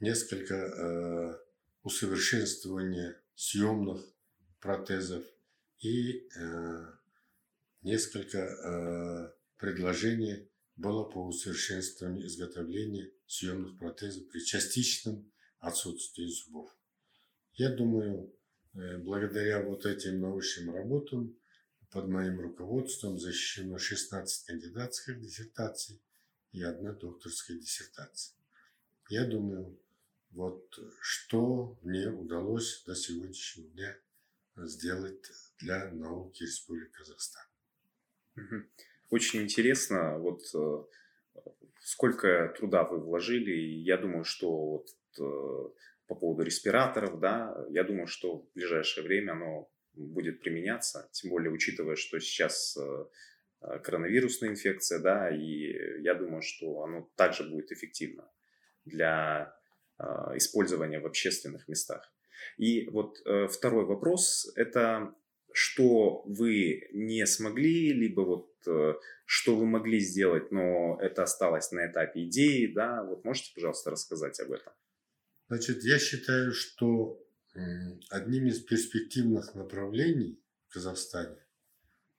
несколько 0.00 1.40
усовершенствования 1.82 3.20
съемных 3.34 4.04
протезов 4.60 5.24
и 5.80 6.28
э, 6.36 6.86
несколько 7.82 8.38
э, 8.38 9.32
предложений 9.58 10.48
было 10.76 11.04
по 11.04 11.26
усовершенствованию 11.26 12.26
изготовления 12.26 13.10
съемных 13.26 13.78
протезов 13.78 14.28
при 14.28 14.40
частичном 14.40 15.30
отсутствии 15.60 16.26
зубов. 16.26 16.70
Я 17.54 17.70
думаю, 17.70 18.32
э, 18.74 18.98
благодаря 18.98 19.62
вот 19.62 19.86
этим 19.86 20.20
научным 20.20 20.74
работам 20.74 21.36
под 21.90 22.08
моим 22.08 22.40
руководством 22.40 23.18
защищено 23.18 23.78
16 23.78 24.46
кандидатских 24.46 25.20
диссертаций 25.20 26.00
и 26.52 26.62
одна 26.62 26.92
докторская 26.92 27.56
диссертация. 27.56 28.36
Я 29.08 29.24
думаю, 29.24 29.78
вот 30.30 30.78
что 31.00 31.78
мне 31.82 32.08
удалось 32.08 32.82
до 32.84 32.94
сегодняшнего 32.94 33.68
дня 33.70 33.96
сделать 34.56 35.30
для 35.60 35.90
науки 35.92 36.42
Республики 36.42 36.92
Казахстан. 36.92 37.44
Очень 39.10 39.42
интересно, 39.42 40.18
вот 40.18 40.42
э, 40.54 40.84
сколько 41.80 42.54
труда 42.58 42.84
вы 42.84 42.98
вложили, 42.98 43.52
и 43.52 43.80
я 43.80 43.96
думаю, 43.96 44.24
что 44.24 44.50
вот 44.50 44.88
э, 45.18 45.68
по 46.06 46.14
поводу 46.14 46.42
респираторов, 46.42 47.18
да, 47.18 47.56
я 47.70 47.84
думаю, 47.84 48.06
что 48.06 48.40
в 48.40 48.52
ближайшее 48.52 49.04
время 49.04 49.32
оно 49.32 49.70
будет 49.98 50.40
применяться, 50.40 51.08
тем 51.12 51.30
более 51.30 51.50
учитывая, 51.50 51.96
что 51.96 52.18
сейчас 52.20 52.76
э, 52.76 53.78
коронавирусная 53.82 54.50
инфекция, 54.50 55.00
да, 55.00 55.30
и 55.30 56.02
я 56.02 56.14
думаю, 56.14 56.42
что 56.42 56.82
оно 56.82 57.10
также 57.16 57.44
будет 57.44 57.72
эффективно 57.72 58.30
для 58.84 59.54
использования 60.36 61.00
в 61.00 61.06
общественных 61.06 61.66
местах. 61.66 62.14
И 62.56 62.88
вот 62.88 63.18
второй 63.50 63.84
вопрос– 63.84 64.48
это 64.54 65.12
что 65.52 66.22
вы 66.24 66.88
не 66.92 67.26
смогли, 67.26 67.92
либо 67.92 68.20
вот 68.20 68.52
э, 68.66 68.94
что 69.24 69.56
вы 69.56 69.66
могли 69.66 69.98
сделать, 69.98 70.52
но 70.52 70.98
это 71.00 71.24
осталось 71.24 71.72
на 71.72 71.90
этапе 71.90 72.24
идеи, 72.26 72.66
да, 72.66 73.02
вот 73.02 73.24
можете, 73.24 73.52
пожалуйста, 73.54 73.90
рассказать 73.90 74.38
об 74.40 74.52
этом? 74.52 74.72
Значит, 75.48 75.82
я 75.82 75.98
считаю, 75.98 76.52
что 76.52 77.20
одним 78.10 78.46
из 78.46 78.60
перспективных 78.60 79.54
направлений 79.54 80.40
в 80.68 80.74
Казахстане, 80.74 81.38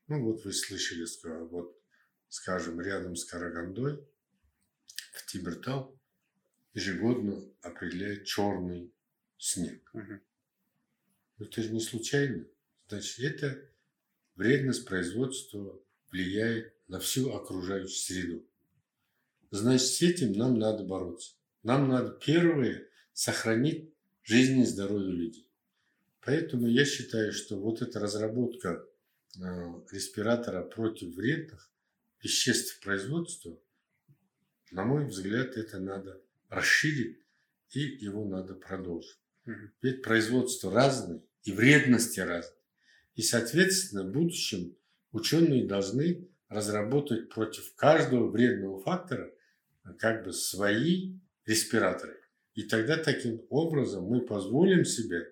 ну 0.08 0.24
вот 0.24 0.44
вы 0.44 0.54
слышали, 0.54 1.06
вот, 1.50 1.80
скажем, 2.30 2.82
рядом 2.82 3.16
с 3.16 3.26
Карагандой, 3.26 4.04
в 5.14 5.26
Тибертал 5.28 6.00
ежегодно 6.74 7.44
определяет 7.62 8.26
черный 8.26 8.94
снег. 9.38 9.90
Угу. 9.94 10.20
Это 11.40 11.64
же 11.64 11.70
не 11.72 11.80
случайно. 11.80 12.46
Значит, 12.88 13.20
это 13.20 13.70
вредность 14.36 14.86
производства 14.86 15.80
влияет 16.12 16.74
на 16.88 17.00
всю 17.00 17.32
окружающую 17.32 17.90
среду. 17.90 18.46
Значит, 19.52 19.88
с 19.88 20.02
этим 20.02 20.34
нам 20.34 20.60
надо 20.60 20.84
бороться. 20.84 21.36
Нам 21.64 21.88
надо 21.88 22.12
первое 22.12 22.88
сохранить 23.14 23.94
жизнь 24.24 24.60
и 24.60 24.66
здоровье 24.66 25.12
людей. 25.12 25.50
Поэтому 26.22 26.68
я 26.68 26.86
считаю, 26.86 27.32
что 27.32 27.58
вот 27.58 27.82
эта 27.82 28.00
разработка 28.00 28.86
э, 29.36 29.42
респиратора 29.92 30.64
против 30.64 31.16
вредных 31.16 31.72
веществ 32.22 32.80
производства, 32.82 33.58
на 34.72 34.84
мой 34.84 35.08
взгляд, 35.08 35.58
это 35.58 35.80
надо 35.80 36.22
расширить 36.50 37.20
и 37.72 37.80
его 37.80 38.26
надо 38.26 38.56
продолжить. 38.56 39.20
Ведь 39.82 40.04
производство 40.04 40.72
разное 40.72 41.24
и 41.44 41.52
вредности 41.52 42.20
разные. 42.20 42.60
И, 43.16 43.22
соответственно, 43.22 44.04
в 44.04 44.12
будущем 44.12 44.78
ученые 45.12 45.68
должны 45.68 46.28
разработать 46.48 47.30
против 47.30 47.74
каждого 47.76 48.30
вредного 48.30 48.82
фактора 48.82 49.32
как 49.98 50.24
бы 50.24 50.34
свои 50.34 51.20
респираторы. 51.46 52.19
И 52.60 52.64
тогда 52.64 52.98
таким 52.98 53.42
образом 53.50 54.04
мы 54.04 54.20
позволим 54.20 54.84
себе 54.84 55.32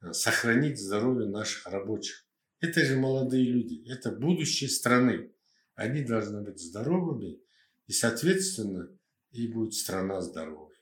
э, 0.00 0.12
сохранить 0.12 0.78
здоровье 0.78 1.28
наших 1.28 1.66
рабочих. 1.66 2.24
Это 2.60 2.84
же 2.84 2.96
молодые 2.96 3.46
люди, 3.46 3.82
это 3.90 4.12
будущее 4.12 4.70
страны. 4.70 5.32
Они 5.74 6.02
должны 6.04 6.40
быть 6.40 6.60
здоровыми, 6.60 7.40
и, 7.88 7.92
соответственно, 7.92 8.96
и 9.32 9.48
будет 9.48 9.74
страна 9.74 10.20
здоровой. 10.20 10.76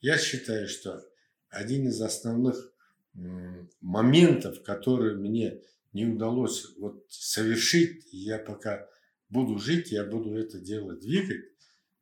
Я 0.00 0.16
считаю, 0.16 0.66
что 0.66 1.04
один 1.50 1.88
из 1.88 2.00
основных 2.00 2.72
моментов, 3.82 4.62
которые 4.62 5.14
мне 5.14 5.60
не 5.92 6.06
удалось 6.06 6.74
вот 6.78 7.04
совершить, 7.10 8.08
я 8.12 8.38
пока 8.38 8.88
буду 9.28 9.58
жить, 9.58 9.92
я 9.92 10.04
буду 10.06 10.38
это 10.38 10.58
дело 10.58 10.96
двигать, 10.96 11.44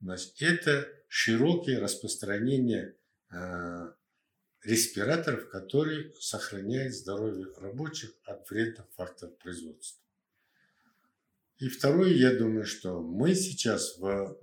значит, 0.00 0.40
это 0.40 0.86
широкое 1.08 1.80
распространение 1.80 2.94
респираторов, 4.62 5.48
которые 5.48 6.12
сохраняют 6.20 6.94
здоровье 6.94 7.46
рабочих 7.56 8.12
от 8.24 8.48
вредных 8.50 8.86
факторов 8.94 9.36
производства. 9.38 10.02
И 11.58 11.68
второе, 11.68 12.10
я 12.10 12.34
думаю, 12.34 12.64
что 12.64 13.00
мы 13.00 13.34
сейчас 13.34 13.96
в 13.98 14.38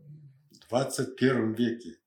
21 0.69 1.54
веке 1.54 1.97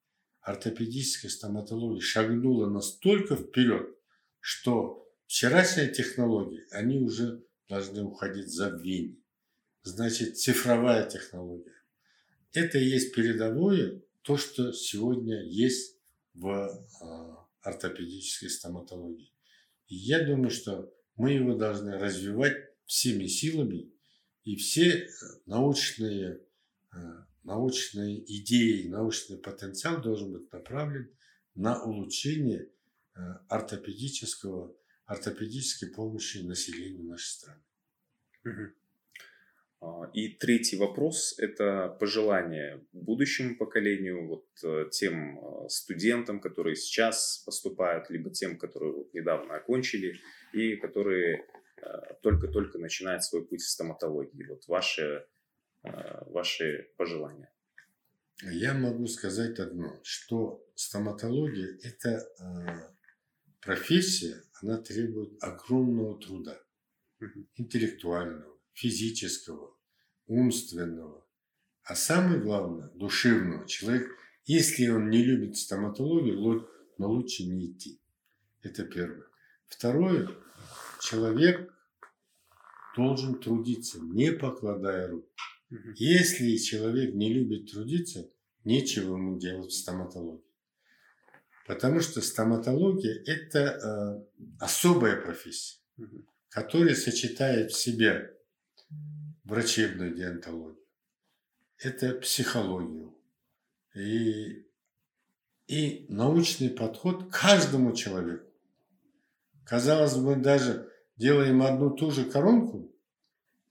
ортопедическая 0.41 1.31
стоматология 1.31 2.01
шагнула 2.01 2.69
настолько 2.69 3.37
вперед, 3.37 3.97
что 4.41 5.03
Вчерашние 5.33 5.89
технологии, 5.89 6.67
они 6.73 6.99
уже 6.99 7.43
должны 7.67 8.05
уходить 8.05 8.49
в 8.49 8.55
забвение. 8.55 9.17
Значит, 9.83 10.37
цифровая 10.37 11.09
технология. 11.09 11.73
Это 12.53 12.77
и 12.77 12.85
есть 12.85 13.15
передовое, 13.15 14.03
то, 14.21 14.37
что 14.37 14.75
сегодня 14.75 15.43
есть 15.43 15.97
в 16.35 16.49
а, 17.01 17.49
ортопедической 17.63 18.51
стоматологии. 18.51 19.33
И 19.87 19.97
я 19.97 20.25
думаю, 20.25 20.51
что 20.51 20.93
мы 21.17 21.33
его 21.33 21.55
должны 21.55 21.99
развивать 21.99 22.57
всеми 22.87 23.27
силами, 23.27 23.93
и 24.45 24.57
все 24.57 24.91
э, 24.91 25.09
научные, 25.47 26.41
э, 26.93 26.99
научные 27.45 28.25
идеи, 28.41 28.89
научный 28.89 29.39
потенциал 29.39 30.01
должен 30.03 30.33
быть 30.33 30.51
направлен 30.53 31.15
на 31.55 31.83
улучшение 31.85 32.71
э, 33.15 33.21
ортопедического 33.49 34.75
ортопедической 35.05 35.91
помощи 35.91 36.39
населению 36.39 37.05
нашей 37.05 37.29
страны. 37.29 37.63
А, 39.83 40.09
и 40.15 40.29
третий 40.29 40.77
вопрос– 40.77 41.35
это 41.39 41.89
пожелание 41.99 42.87
будущему 42.93 43.57
поколению, 43.57 44.29
вот 44.29 44.47
э, 44.63 44.89
тем 44.93 45.41
э, 45.41 45.69
студентам, 45.69 46.41
которые 46.41 46.77
сейчас 46.77 47.43
поступают, 47.45 48.09
либо 48.09 48.31
тем, 48.31 48.59
которые 48.59 48.93
вот 48.93 49.13
недавно 49.13 49.57
окончили 49.57 50.21
и 50.53 50.77
которые 50.77 51.49
э, 51.79 51.85
только-только 52.23 52.79
начинают 52.79 53.25
свой 53.25 53.45
путь 53.45 53.63
в 53.63 53.69
стоматологии. 53.69 54.47
Вот 54.49 54.69
ваши, 54.69 55.27
ваши 55.83 56.93
пожелания. 56.97 57.53
Я 58.41 58.75
могу 58.75 59.09
сказать 59.09 59.59
одно, 59.59 59.99
что 60.05 60.65
стоматология– 60.77 61.77
это 61.83 62.95
профессия, 63.61 64.37
она 64.61 64.79
требует 64.81 65.43
огромного 65.43 66.21
труда. 66.21 66.57
интеллектуального, 67.57 68.52
физического, 68.73 69.77
умственного, 70.27 71.27
а 71.85 71.95
самое 71.95 72.41
главное, 72.41 72.89
душевного. 72.95 73.67
Человек, 73.67 74.11
если 74.45 74.89
он 74.89 75.11
не 75.11 75.23
любит 75.23 75.57
стоматологию, 75.57 76.69
но 76.99 77.11
лучше 77.11 77.45
не 77.45 77.73
идти. 77.73 78.01
Это 78.63 78.85
первое. 78.85 79.27
Второе, 79.67 80.29
человек 81.01 81.73
должен 82.97 83.41
трудиться, 83.41 83.99
не 84.01 84.33
покладая 84.33 85.09
рук. 85.09 85.27
Если 85.97 86.57
человек 86.57 87.15
не 87.15 87.33
любит 87.33 87.73
трудиться, 87.73 88.31
нечего 88.65 89.17
ему 89.17 89.39
делать 89.39 89.73
в 89.73 89.77
стоматологии. 89.77 90.45
Потому 91.67 92.01
что 92.01 92.21
стоматология– 92.21 93.23
это 93.27 93.59
э, 94.39 94.45
особая 94.61 95.21
профессия, 95.21 95.79
которая 96.49 96.95
сочетает 96.95 97.71
в 97.71 97.77
себе 97.77 98.37
врачебную 99.45 100.15
диантологию, 100.15 100.85
это 101.79 102.15
психологию 102.15 103.17
и, 103.95 104.67
и 105.67 106.07
научный 106.09 106.71
подход 106.71 107.31
каждому 107.33 107.93
человеку. 107.93 108.47
Казалось 109.65 110.17
бы, 110.17 110.37
даже 110.37 110.91
делаем 111.17 111.63
одну 111.63 111.91
ту 111.91 112.11
же 112.11 112.25
коронку, 112.25 112.93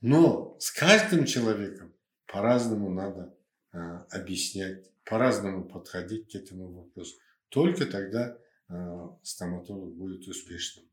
но 0.01 0.57
с 0.59 0.71
каждым 0.71 1.25
человеком 1.25 1.93
по-разному 2.25 2.89
надо 2.89 3.35
а, 3.71 4.05
объяснять, 4.09 4.91
по-разному 5.05 5.65
подходить 5.65 6.31
к 6.31 6.35
этому 6.35 6.71
вопросу. 6.71 7.15
Только 7.49 7.85
тогда 7.85 8.37
а, 8.67 9.17
стоматолог 9.23 9.93
будет 9.93 10.27
успешным. 10.27 10.85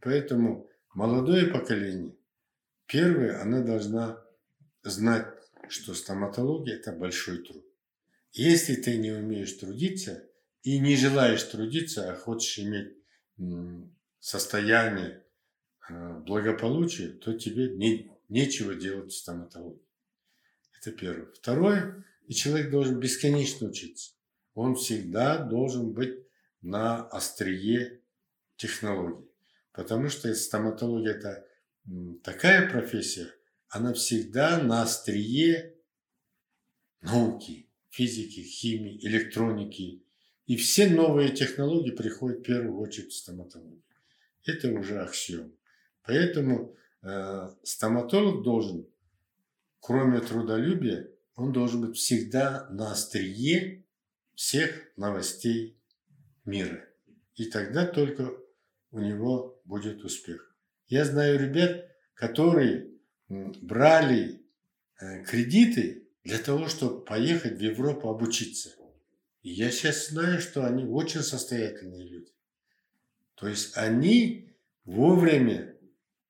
поэтому 0.00 0.68
молодое 0.94 1.46
поколение, 1.46 2.14
первое, 2.90 3.40
она 3.40 3.62
должна 3.62 4.22
знать, 4.82 5.26
что 5.68 5.94
стоматология– 5.94 6.74
это 6.76 6.92
большой 6.92 7.38
труд. 7.44 7.64
Если 8.32 8.74
ты 8.74 8.96
не 8.96 9.12
умеешь 9.12 9.52
трудиться 9.52 10.28
и 10.62 10.78
не 10.78 10.96
желаешь 10.96 11.42
трудиться, 11.44 12.10
а 12.10 12.16
хочешь 12.16 12.58
иметь 12.58 12.96
состояние 14.18 15.24
а, 15.88 16.18
благополучия, 16.20 17.08
то 17.08 17.32
тебе 17.38 17.70
не, 17.70 18.10
нечего 18.28 18.74
делать 18.74 19.12
в 19.12 19.16
стоматологии. 19.16 19.86
Это 20.78 20.92
первое. 20.92 21.26
Второе, 21.32 22.04
и 22.26 22.34
человек 22.34 22.70
должен 22.70 22.98
бесконечно 22.98 23.68
учиться. 23.68 24.12
Он 24.54 24.74
всегда 24.74 25.38
должен 25.38 25.92
быть 25.92 26.18
на 26.60 27.06
острие 27.06 28.00
технологий. 28.56 29.30
Потому 29.72 30.08
что 30.08 30.34
стоматология– 30.34 31.12
это 31.14 31.46
такая 32.22 32.68
профессия, 32.68 33.32
она 33.68 33.92
всегда 33.92 34.62
на 34.62 34.82
острие 34.82 35.74
науки, 37.02 37.68
физики, 37.88 38.40
химии, 38.40 38.98
электроники. 39.06 40.02
И 40.46 40.56
все 40.56 40.88
новые 40.88 41.30
технологии 41.30 41.92
приходят 41.92 42.40
в 42.40 42.42
первую 42.42 42.78
очередь 42.78 43.12
в 43.12 43.16
стоматологию. 43.16 43.82
Это 44.44 44.72
уже 44.72 45.00
аксиом. 45.00 45.52
Поэтому 46.02 46.74
э, 47.02 47.48
стоматолог 47.62 48.42
должен, 48.42 48.86
кроме 49.80 50.20
трудолюбия, 50.20 51.08
он 51.36 51.52
должен 51.52 51.82
быть 51.82 51.96
всегда 51.96 52.68
на 52.70 52.92
острие 52.92 53.84
всех 54.34 54.88
новостей 54.96 55.78
мира. 56.44 56.84
И 57.36 57.44
тогда 57.44 57.86
только 57.86 58.32
у 58.90 58.98
него 58.98 59.60
будет 59.64 60.02
успех. 60.04 60.49
Я 60.90 61.04
знаю 61.04 61.38
ребят, 61.38 61.88
которые 62.14 62.90
брали 63.28 64.42
э, 65.00 65.22
кредиты 65.24 66.08
для 66.24 66.38
того, 66.38 66.66
чтобы 66.66 67.04
поехать 67.04 67.58
в 67.58 67.60
Европу 67.60 68.08
обучиться. 68.08 68.70
И 69.42 69.50
я 69.50 69.70
сейчас 69.70 70.08
знаю, 70.08 70.40
что 70.40 70.66
они 70.66 70.84
очень 70.84 71.20
состоятельные 71.22 72.08
люди. 72.08 72.32
То 73.36 73.46
есть 73.46 73.76
они 73.76 74.52
вовремя 74.84 75.78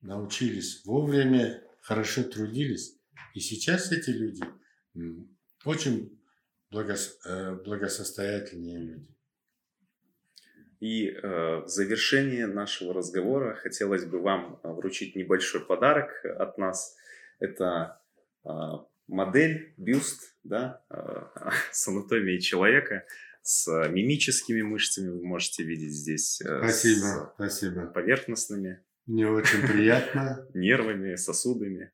научились, 0.03 0.85
вовремя 0.85 1.65
хорошо 1.81 2.23
трудились. 2.23 2.99
И 3.35 3.41
сейчас 3.41 3.91
эти 3.93 4.11
люди 4.11 4.45
очень 5.65 6.21
э, 6.71 7.55
благосостоятельные 7.65 8.79
люди. 8.79 9.09
И 10.81 11.09
э, 11.09 11.61
в 11.61 11.69
завершение 11.69 12.47
нашего 12.47 12.95
разговора 12.95 13.55
хотелось 13.55 14.07
бы 14.07 14.19
вам 14.21 14.59
э, 14.63 14.69
вручить 14.69 15.15
небольшой 15.15 15.65
подарок 15.65 16.25
от 16.25 16.57
нас. 16.57 16.97
Это 17.39 18.01
э, 18.45 18.51
модель, 19.07 19.75
бюст 19.77 20.35
да, 20.43 20.83
э, 20.91 20.97
с 21.73 21.87
анатомией 21.87 22.41
человека, 22.41 23.05
с 23.43 23.69
мимическими 23.89 24.63
мышцами 24.63 25.11
вы 25.11 25.23
можете 25.23 25.65
видеть 25.65 25.93
здесь. 25.93 26.41
Э, 26.41 26.63
спасибо, 26.63 27.33
спасибо. 27.35 27.87
Поверхностными. 27.87 28.83
Мне 29.07 29.29
очень 29.29 29.67
приятно. 29.67 30.47
Нервами, 30.55 31.17
сосудами. 31.17 31.93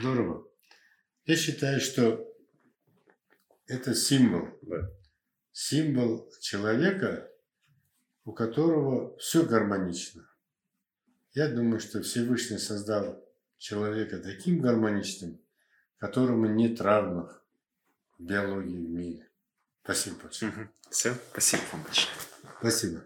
Здорово. 0.00 0.48
Я 1.26 1.36
считаю, 1.36 1.80
что 1.80 2.28
это 3.66 3.94
символ. 3.94 4.48
Да. 4.62 4.90
Символ 5.52 6.30
человека, 6.40 7.28
у 8.24 8.32
которого 8.32 9.16
все 9.18 9.44
гармонично. 9.44 10.28
Я 11.32 11.48
думаю, 11.48 11.80
что 11.80 12.02
Всевышний 12.02 12.58
создал 12.58 13.22
человека 13.58 14.18
таким 14.18 14.60
гармоничным, 14.60 15.40
которому 15.98 16.46
нет 16.46 16.80
равных 16.80 17.44
в 18.18 18.24
биологии 18.24 18.86
в 18.86 18.90
мире. 18.90 19.28
Спасибо 19.82 20.16
большое. 20.22 20.52
Угу. 20.52 20.60
Все, 20.90 21.14
спасибо 21.30 21.62
вам 21.72 21.82
большое. 21.82 22.14
Спасибо. 22.58 23.02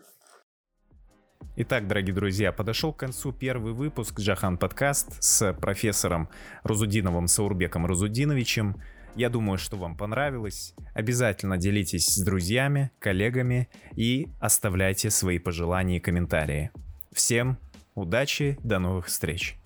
Итак, 1.59 1.89
дорогие 1.89 2.15
друзья, 2.15 2.53
подошел 2.53 2.93
к 2.93 2.99
концу 2.99 3.33
первый 3.33 3.73
выпуск 3.73 4.21
Джахан 4.21 4.59
подкаст 4.59 5.23
с 5.23 5.55
профессором 5.55 6.29
Рузудиновым 6.65 7.29
Саурбеком 7.29 7.87
Рузудиновичем. 7.87 8.83
Я 9.17 9.31
думаю, 9.31 9.57
что 9.57 9.79
вам 9.79 9.97
понравилось. 9.97 10.75
Обязательно 10.93 11.57
делитесь 11.57 12.07
с 12.07 12.23
друзьями, 12.23 12.91
коллегами 12.99 13.69
и 13.95 14.29
оставляйте 14.41 15.09
свои 15.09 15.39
пожелания 15.39 15.97
и 15.97 16.01
комментарии. 16.01 16.71
Всем 17.13 17.59
удачи, 17.95 18.59
до 18.63 18.79
новых 18.79 19.07
встреч! 19.07 19.57